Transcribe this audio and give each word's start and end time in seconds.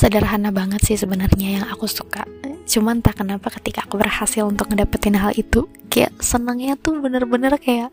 sederhana 0.00 0.48
banget 0.48 0.80
sih 0.80 0.96
sebenarnya 0.96 1.60
yang 1.60 1.66
aku 1.68 1.84
suka. 1.84 2.24
Cuman 2.64 3.04
tak 3.04 3.20
kenapa 3.20 3.52
ketika 3.60 3.84
aku 3.84 4.00
berhasil 4.00 4.48
untuk 4.48 4.72
ngedapetin 4.72 5.20
hal 5.20 5.36
itu 5.36 5.68
kayak 5.92 6.16
senangnya 6.24 6.80
tuh 6.80 6.96
bener-bener 7.04 7.52
kayak 7.60 7.92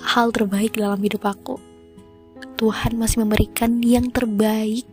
hal 0.00 0.32
terbaik 0.32 0.72
dalam 0.72 0.96
hidup 1.04 1.28
aku. 1.28 1.60
Tuhan 2.56 2.96
masih 2.96 3.20
memberikan 3.20 3.84
yang 3.84 4.08
terbaik 4.08 4.88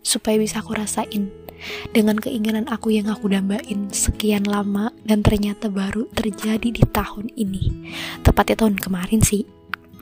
supaya 0.00 0.40
bisa 0.40 0.64
aku 0.64 0.72
rasain. 0.72 1.28
Dengan 1.92 2.16
keinginan 2.16 2.72
aku 2.72 2.88
yang 2.88 3.12
aku 3.12 3.28
dambain 3.28 3.92
sekian 3.92 4.48
lama 4.48 4.88
dan 5.04 5.20
ternyata 5.20 5.68
baru 5.68 6.08
terjadi 6.16 6.72
di 6.72 6.80
tahun 6.88 7.28
ini. 7.36 7.92
Tepatnya 8.24 8.64
tahun 8.64 8.80
kemarin 8.80 9.20
sih 9.20 9.44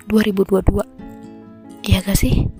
2022 0.06 1.84
iya 1.84 2.00
gak 2.00 2.16
sih 2.16 2.57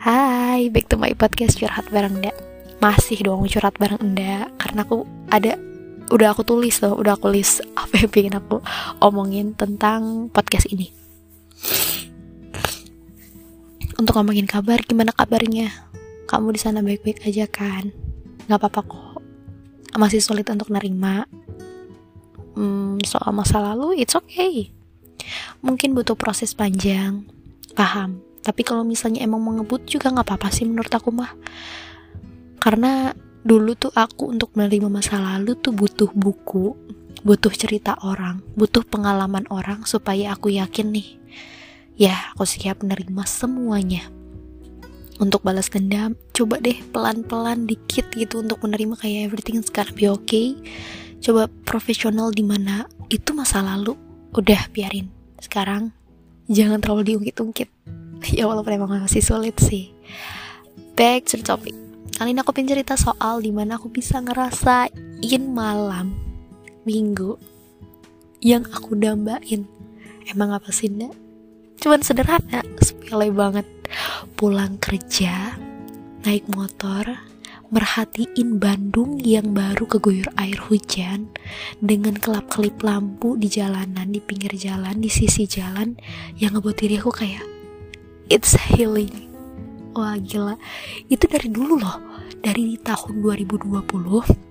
Hai, 0.00 0.72
back 0.72 0.88
to 0.88 0.96
my 0.96 1.12
podcast 1.12 1.60
curhat 1.60 1.92
bareng 1.92 2.24
Nda. 2.24 2.32
Masih 2.80 3.20
dong 3.20 3.44
curhat 3.44 3.76
bareng 3.76 4.00
Nda 4.00 4.48
Karena 4.56 4.88
aku 4.88 5.04
ada 5.28 5.60
Udah 6.08 6.32
aku 6.32 6.40
tulis 6.40 6.80
loh, 6.80 6.96
udah 6.96 7.20
aku 7.20 7.28
list 7.28 7.60
Apa 7.76 8.00
yang 8.00 8.08
pengen 8.08 8.40
aku 8.40 8.64
omongin 9.04 9.52
tentang 9.52 10.32
podcast 10.32 10.72
ini. 10.72 10.88
Untuk 14.00 14.16
ngomongin 14.16 14.48
kabar, 14.48 14.80
gimana 14.88 15.12
kabarnya? 15.12 15.68
Kamu 16.24 16.48
di 16.48 16.60
sana 16.64 16.80
baik-baik 16.80 17.20
aja 17.28 17.44
kan? 17.44 17.92
Gak 18.48 18.56
apa-apa 18.56 18.80
kok. 18.80 19.20
Masih 20.00 20.24
sulit 20.24 20.48
untuk 20.48 20.72
nerima. 20.72 21.28
Hmm, 22.56 22.96
Soal 23.04 23.36
masa 23.36 23.60
lalu, 23.60 24.00
it's 24.00 24.16
okay. 24.16 24.72
Mungkin 25.60 25.92
butuh 25.92 26.16
proses 26.16 26.56
panjang. 26.56 27.28
Paham 27.76 28.29
tapi 28.40 28.64
kalau 28.64 28.82
misalnya 28.84 29.20
emang 29.20 29.40
mau 29.44 29.52
ngebut 29.52 29.84
juga 29.84 30.08
nggak 30.08 30.26
apa-apa 30.26 30.48
sih 30.48 30.64
menurut 30.64 30.92
aku 30.92 31.12
mah. 31.12 31.32
Karena 32.60 33.12
dulu 33.44 33.72
tuh 33.76 33.92
aku 33.92 34.32
untuk 34.32 34.52
menerima 34.56 34.88
masa 34.88 35.16
lalu 35.16 35.56
tuh 35.56 35.72
butuh 35.72 36.12
buku 36.12 36.76
butuh 37.20 37.52
cerita 37.52 37.96
orang 38.04 38.40
butuh 38.56 38.84
pengalaman 38.84 39.44
orang 39.52 39.84
supaya 39.84 40.32
aku 40.32 40.52
yakin 40.52 40.92
nih 40.92 41.08
ya 42.00 42.16
aku 42.32 42.48
siap 42.48 42.80
menerima 42.80 43.24
semuanya. 43.28 44.08
Untuk 45.20 45.44
balas 45.44 45.68
dendam 45.68 46.16
coba 46.32 46.56
deh 46.64 46.80
pelan-pelan 46.96 47.68
dikit 47.68 48.08
gitu 48.16 48.40
untuk 48.40 48.64
menerima 48.64 48.96
kayak 48.96 49.28
everything 49.28 49.60
sekarang 49.60 49.92
be 49.92 50.08
okay. 50.08 50.56
Coba 51.20 51.52
profesional 51.68 52.32
di 52.32 52.40
mana 52.40 52.88
itu 53.12 53.36
masa 53.36 53.60
lalu 53.60 53.92
udah 54.32 54.72
biarin. 54.72 55.12
Sekarang 55.36 55.92
jangan 56.48 56.80
terlalu 56.80 57.12
diungkit-ungkit 57.12 57.68
ya 58.36 58.44
walaupun 58.44 58.72
emang 58.76 59.00
masih 59.00 59.24
sulit 59.24 59.56
sih. 59.60 59.92
Back 60.96 61.32
to 61.32 61.40
the 61.40 61.44
topic. 61.44 61.74
Kali 62.20 62.36
ini 62.36 62.40
aku 62.44 62.52
pengen 62.52 62.76
cerita 62.76 63.00
soal 63.00 63.40
di 63.40 63.48
mana 63.48 63.80
aku 63.80 63.88
bisa 63.88 64.20
ngerasain 64.20 65.42
malam 65.48 66.12
minggu 66.84 67.40
yang 68.44 68.68
aku 68.68 68.92
dambain. 68.92 69.64
Emang 70.28 70.52
apa 70.52 70.68
sih 70.68 70.92
ndak 70.92 71.16
cuman 71.80 72.04
sederhana 72.04 72.60
sepele 72.84 73.32
banget. 73.32 73.64
Pulang 74.36 74.76
kerja 74.76 75.56
naik 76.20 76.44
motor 76.52 77.08
merhatiin 77.70 78.58
Bandung 78.58 79.22
yang 79.22 79.54
baru 79.54 79.86
keguyur 79.86 80.26
air 80.36 80.58
hujan 80.68 81.30
dengan 81.78 82.18
kelap-kelip 82.18 82.82
lampu 82.82 83.38
di 83.38 83.46
jalanan, 83.46 84.10
di 84.10 84.18
pinggir 84.18 84.52
jalan, 84.58 84.98
di 84.98 85.06
sisi 85.06 85.46
jalan 85.46 85.94
yang 86.36 86.58
ngebuat 86.58 86.76
diri 86.76 86.98
aku 86.98 87.14
kayak 87.14 87.59
it's 88.30 88.54
healing. 88.54 89.10
Wah 89.92 90.16
gila. 90.22 90.54
Itu 91.10 91.26
dari 91.26 91.50
dulu 91.50 91.76
loh. 91.76 91.98
Dari 92.40 92.78
tahun 92.80 93.20
2020 93.20 94.48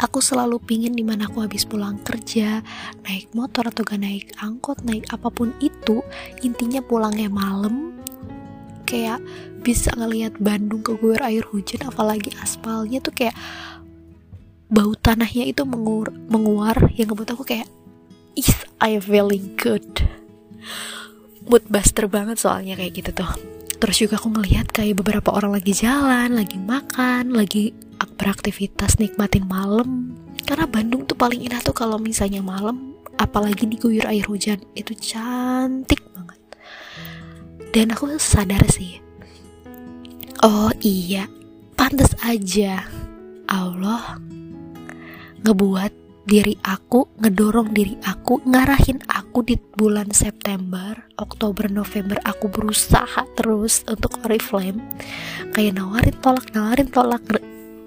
aku 0.00 0.18
selalu 0.18 0.58
pingin 0.64 0.96
di 0.96 1.04
mana 1.06 1.28
aku 1.30 1.44
habis 1.44 1.62
pulang 1.62 2.00
kerja 2.02 2.58
naik 3.06 3.30
motor 3.36 3.70
atau 3.70 3.86
gak 3.86 4.02
naik 4.02 4.34
angkot 4.40 4.82
naik 4.82 5.06
apa 5.14 5.30
pun 5.30 5.54
itu 5.62 6.02
intinya 6.42 6.82
pulangnya 6.82 7.30
malam 7.30 7.94
kayak 8.82 9.22
bisa 9.62 9.94
ngelihat 9.94 10.34
Bandung 10.42 10.82
keguyur 10.82 11.22
air 11.22 11.46
hujan 11.46 11.86
apalagi 11.86 12.34
aspalnya 12.42 12.98
tuh 12.98 13.14
kayak 13.14 13.36
bau 14.72 14.96
tanahnya 14.98 15.46
itu 15.46 15.62
mengur 15.62 16.10
menguar 16.26 16.90
yang 16.98 17.12
ngebuat 17.12 17.38
aku 17.38 17.44
kayak 17.46 17.68
is 18.34 18.50
I 18.82 18.98
feeling 18.98 19.54
good 19.54 19.86
mood 21.46 21.64
buster 21.70 22.06
banget 22.10 22.38
soalnya 22.38 22.78
kayak 22.78 22.92
gitu 23.02 23.10
tuh. 23.24 23.32
Terus 23.82 23.96
juga 23.98 24.14
aku 24.18 24.30
ngelihat 24.30 24.70
kayak 24.70 25.02
beberapa 25.02 25.34
orang 25.34 25.58
lagi 25.58 25.74
jalan 25.74 26.38
lagi 26.38 26.54
makan 26.58 27.34
lagi 27.34 27.74
beraktivitas 28.18 29.02
nikmatin 29.02 29.46
malam. 29.46 30.14
Karena 30.42 30.66
Bandung 30.66 31.06
tuh 31.06 31.18
paling 31.18 31.42
indah 31.42 31.62
tuh 31.62 31.74
kalau 31.74 31.98
misalnya 31.98 32.42
malam 32.42 32.94
apalagi 33.18 33.66
diguyur 33.66 34.06
air 34.06 34.26
hujan 34.26 34.62
itu 34.78 34.94
cantik 34.94 36.02
banget. 36.14 36.40
Dan 37.74 37.94
aku 37.94 38.14
sadar 38.18 38.62
sih 38.70 39.02
oh 40.42 40.70
iya 40.82 41.30
pantas 41.78 42.12
aja. 42.26 42.84
Allah 43.46 44.16
ngebuat 45.42 45.92
diri 46.24 46.54
aku, 46.62 47.10
ngedorong 47.18 47.74
diri 47.74 47.98
aku, 48.06 48.40
ngarahin 48.46 49.02
aku 49.10 49.21
di 49.40 49.56
bulan 49.56 50.12
September, 50.12 51.08
Oktober, 51.16 51.72
November 51.72 52.20
aku 52.28 52.52
berusaha 52.52 53.24
terus 53.32 53.80
untuk 53.88 54.20
Oriflame 54.28 54.84
kayak 55.56 55.80
nawarin 55.80 56.16
tolak, 56.20 56.52
nawarin 56.52 56.92
tolak 56.92 57.24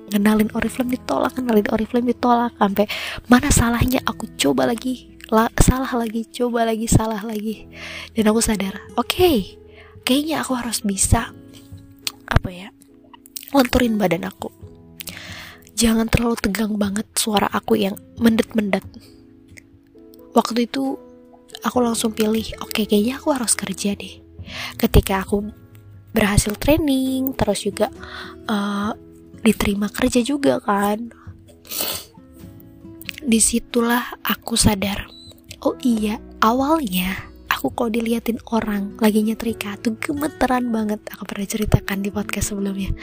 ngenalin 0.09 0.49
Oriflame 0.57 0.97
ditolak, 0.97 1.37
ngenalin 1.37 1.69
Oriflame 1.69 2.09
ditolak 2.09 2.57
sampai 2.57 2.89
mana 3.29 3.53
salahnya 3.53 4.01
aku 4.09 4.25
coba 4.33 4.65
lagi 4.65 5.13
la, 5.29 5.49
salah 5.57 5.89
lagi, 5.97 6.25
coba 6.29 6.65
lagi, 6.65 6.85
salah 6.85 7.21
lagi. 7.21 7.65
Dan 8.13 8.29
aku 8.29 8.41
sadar, 8.41 8.77
oke 8.97 9.09
okay, 9.09 9.57
kayaknya 10.05 10.45
aku 10.45 10.53
harus 10.57 10.85
bisa 10.85 11.33
apa 12.25 12.49
ya 12.49 12.69
lenturin 13.53 13.97
badan 13.97 14.25
aku. 14.29 14.49
Jangan 15.75 16.07
terlalu 16.07 16.39
tegang 16.39 16.79
banget 16.79 17.03
suara 17.19 17.51
aku 17.51 17.75
yang 17.75 17.99
mendet-mendet. 18.15 18.85
Waktu 20.31 20.67
itu 20.67 20.95
aku 21.65 21.81
langsung 21.81 22.13
pilih 22.13 22.45
oke 22.61 22.69
okay, 22.69 22.85
kayaknya 22.85 23.17
aku 23.17 23.33
harus 23.33 23.57
kerja 23.57 23.97
deh. 23.97 24.21
Ketika 24.77 25.25
aku 25.25 25.49
berhasil 26.13 26.53
training 26.55 27.33
terus 27.33 27.65
juga 27.65 27.89
uh, 28.45 28.93
diterima 29.41 29.89
kerja 29.89 30.21
juga 30.21 30.61
kan. 30.61 31.09
Di 33.25 33.41
situlah 33.41 34.21
aku 34.21 34.53
sadar 34.53 35.09
oh 35.65 35.73
iya 35.81 36.21
awalnya 36.45 37.33
aku 37.49 37.73
kalau 37.73 37.89
diliatin 37.89 38.37
orang 38.53 38.93
lagi 39.01 39.25
nyetrika 39.25 39.73
tuh 39.81 39.97
gemeteran 39.97 40.69
banget. 40.69 41.01
Aku 41.17 41.25
pernah 41.25 41.49
ceritakan 41.49 42.05
di 42.05 42.13
podcast 42.13 42.53
sebelumnya. 42.53 42.93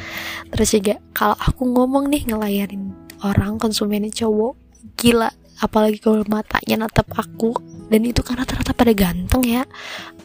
Terus 0.54 0.68
juga 0.70 0.94
kalau 1.10 1.34
aku 1.34 1.66
ngomong 1.66 2.06
nih 2.06 2.30
ngelayanin 2.30 2.94
orang 3.26 3.58
konsumennya 3.58 4.14
cowok 4.14 4.54
gila. 4.94 5.34
Apalagi 5.58 5.98
kalau 5.98 6.22
matanya 6.30 6.86
natap 6.86 7.10
aku 7.14 7.54
dan 7.92 8.08
itu 8.08 8.24
karena 8.24 8.48
rata-rata 8.48 8.72
pada 8.72 8.96
ganteng 8.96 9.44
ya. 9.44 9.68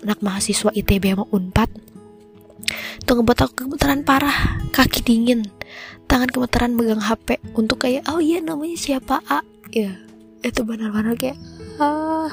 Anak 0.08 0.24
mahasiswa 0.24 0.72
ITB 0.72 1.12
sama 1.12 1.28
Unpad. 1.36 1.68
Itu 3.04 3.12
ngebuat 3.12 3.40
aku 3.44 3.68
gemeteran 3.68 4.08
parah. 4.08 4.64
Kaki 4.72 5.04
dingin. 5.04 5.44
Tangan 6.08 6.32
gemeteran 6.32 6.80
megang 6.80 7.04
HP 7.04 7.44
untuk 7.60 7.84
kayak 7.84 8.08
oh 8.08 8.24
iya 8.24 8.40
namanya 8.40 8.80
siapa? 8.80 9.20
A. 9.28 9.44
Ya 9.76 10.00
itu 10.48 10.64
benar-benar 10.64 11.20
kayak 11.20 11.36
ah. 11.84 12.32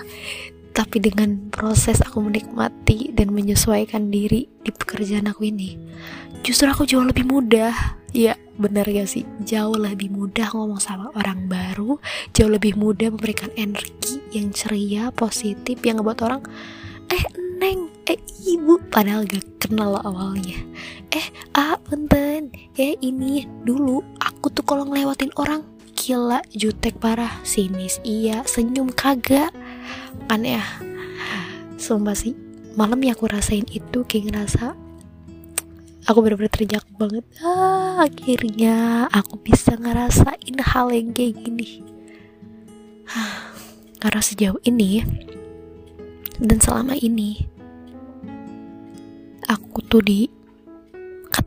Tapi 0.75 1.03
dengan 1.03 1.51
proses 1.51 2.03
aku 2.03 2.23
menikmati 2.23 3.15
dan 3.15 3.31
menyesuaikan 3.31 4.11
diri 4.11 4.51
di 4.63 4.71
pekerjaan 4.75 5.31
aku 5.31 5.47
ini 5.47 5.79
justru 6.45 6.69
aku 6.69 6.87
jauh 6.87 7.03
lebih 7.03 7.27
mudah. 7.27 7.75
Ya 8.15 8.39
benar 8.55 8.87
gak 8.87 9.11
sih? 9.11 9.27
Jauh 9.43 9.75
lebih 9.75 10.15
mudah 10.15 10.55
ngomong 10.55 10.79
sama 10.79 11.11
orang 11.19 11.51
baru 11.51 11.99
jauh 12.31 12.47
lebih 12.47 12.79
mudah 12.79 13.11
memberikan 13.11 13.51
energi 13.59 14.14
yang 14.35 14.51
ceria 14.51 15.15
positif 15.15 15.79
yang 15.87 16.03
ngebuat 16.03 16.19
orang 16.27 16.43
eh 17.09 17.25
neng 17.63 17.89
eh 18.11 18.19
ibu. 18.43 18.77
Padahal 18.91 19.25
gak 19.25 19.47
kenal 19.63 19.97
awalnya. 20.03 20.59
Eh 21.15 21.27
ah 21.55 21.79
benten 21.87 22.51
eh 22.75 22.99
ini 22.99 23.47
dulu 23.63 24.03
aku 24.19 24.51
tuh 24.51 24.67
kalau 24.67 24.91
ngelewatin 24.91 25.31
orang 25.39 25.63
gila 25.95 26.43
jutek 26.51 26.99
parah 26.99 27.41
sinis. 27.47 28.03
Iya 28.03 28.43
senyum 28.45 28.91
kagak. 28.91 29.55
Kan 30.27 30.43
ya. 30.43 30.63
Sumpah 31.79 32.19
sih 32.19 32.35
malam 32.75 32.99
yang 33.07 33.15
aku 33.15 33.31
rasain 33.31 33.63
itu 33.71 34.03
kayak 34.03 34.35
ngerasa 34.35 34.75
aku 36.05 36.19
bener-bener 36.21 36.51
terjak 36.53 36.85
banget 36.99 37.23
ah, 37.41 38.03
akhirnya 38.03 39.07
aku 39.15 39.39
bisa 39.39 39.79
ngerasain 39.79 40.59
hal 40.59 40.91
yang 40.91 41.15
kayak 41.15 41.39
gini 41.39 41.87
karena 44.05 44.21
sejauh 44.21 44.61
ini 44.69 45.01
dan 46.37 46.61
selama 46.61 46.93
ini 47.01 47.49
aku 49.49 49.81
tuh 49.89 50.05
di 50.05 50.29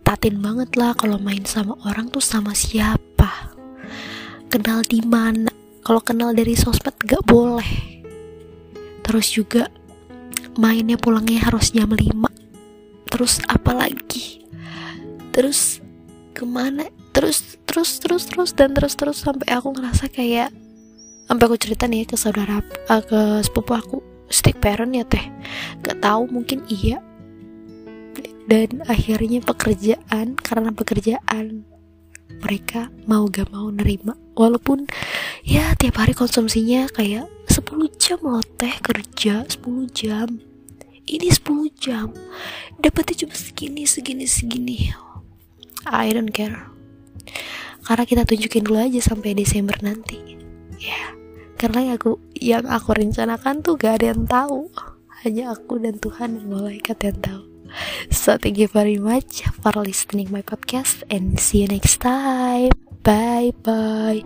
diketatin 0.07 0.39
banget 0.39 0.75
lah 0.79 0.95
kalau 0.95 1.19
main 1.19 1.43
sama 1.43 1.75
orang 1.83 2.07
tuh 2.07 2.23
sama 2.23 2.55
siapa. 2.55 3.51
Kenal 4.47 4.83
di 4.87 5.03
mana. 5.03 5.51
Kalau 5.83 5.99
kenal 5.99 6.31
dari 6.31 6.55
sosmed 6.55 6.95
gak 7.03 7.23
boleh. 7.27 7.99
Terus 9.03 9.27
juga 9.31 9.71
mainnya 10.59 10.99
pulangnya 10.99 11.47
harus 11.47 11.71
jam 11.71 11.91
5 11.91 11.99
terus 13.07 13.39
apa 13.51 13.71
lagi? 13.71 14.43
Terus 15.35 15.83
ke 16.35 16.43
mana? 16.43 16.87
Terus 17.15 17.59
terus 17.67 17.99
terus 18.03 18.27
terus 18.31 18.51
dan 18.55 18.75
terus 18.75 18.95
terus 18.95 19.23
sampai 19.23 19.47
aku 19.55 19.71
ngerasa 19.71 20.07
kayak 20.11 20.51
sampai 21.27 21.43
aku 21.45 21.59
cerita 21.59 21.85
nih 21.85 22.07
ke 22.07 22.15
saudara 22.15 22.63
uh, 22.63 23.03
ke 23.03 23.43
sepupu 23.43 23.75
aku 23.75 23.97
stick 24.31 24.57
parent 24.63 24.95
ya 24.95 25.03
teh? 25.03 25.23
Gak 25.83 25.99
tahu 25.99 26.31
mungkin 26.31 26.63
iya. 26.71 27.03
Dan 28.47 28.79
akhirnya 28.87 29.43
pekerjaan 29.43 30.39
karena 30.39 30.71
pekerjaan 30.71 31.67
mereka 32.39 32.87
mau 33.03 33.27
gak 33.27 33.51
mau 33.51 33.67
nerima. 33.67 34.15
Walaupun 34.39 34.87
ya 35.43 35.75
tiap 35.75 35.99
hari 35.99 36.15
konsumsinya 36.15 36.87
kayak 36.95 37.27
10 37.51 37.67
jam 37.99 38.19
loh 38.23 38.43
teh 38.55 38.71
kerja 38.79 39.43
10 39.43 39.59
jam. 39.91 40.39
Ini 41.07 41.27
10 41.27 41.71
jam. 41.75 42.15
Dapetnya 42.79 43.27
cuma 43.27 43.35
segini 43.35 43.83
segini 43.83 44.23
segini. 44.23 44.95
I 45.87 46.11
don't 46.15 46.31
care. 46.31 46.71
Karena 47.83 48.03
kita 48.03 48.23
tunjukin 48.27 48.67
dulu 48.67 48.79
aja 48.83 48.99
sampai 48.99 49.31
Desember 49.35 49.75
nanti. 49.79 50.36
Karena 51.57 51.91
yang 51.91 51.97
aku 51.97 52.11
yang 52.37 52.65
aku 52.69 52.89
rencanakan 52.93 53.65
tuh 53.65 53.75
gak 53.75 53.99
ada 54.01 54.13
yang 54.13 54.23
tahu 54.29 54.69
hanya 55.25 55.51
aku 55.51 55.81
dan 55.81 55.97
Tuhan 55.97 56.37
dan 56.37 56.45
malaikat 56.45 56.97
yang 57.01 57.19
tahu 57.19 57.43
So 58.11 58.37
thank 58.37 58.57
you 58.57 58.67
very 58.71 58.97
much 58.97 59.43
for 59.59 59.75
listening 59.75 60.31
my 60.31 60.41
podcast 60.41 61.03
and 61.11 61.39
see 61.39 61.63
you 61.63 61.67
next 61.67 61.99
time. 61.99 62.71
Bye 63.03 63.51
bye. 63.63 64.23